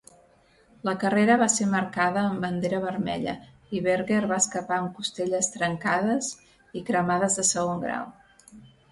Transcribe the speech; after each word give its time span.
La 0.87 0.93
carrera 1.01 1.33
va 1.39 1.47
ser 1.55 1.65
marcada 1.73 2.21
amb 2.29 2.39
bandera 2.45 2.79
vermella 2.85 3.35
i 3.79 3.81
Berger 3.87 4.21
va 4.31 4.39
escapar 4.45 4.79
amb 4.85 4.95
costelles 5.01 5.51
trencades 5.57 6.31
i 6.81 6.83
cremades 6.89 7.37
de 7.41 7.45
segon 7.51 7.85
grau. 7.85 8.09